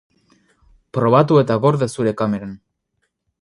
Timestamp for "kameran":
2.23-2.57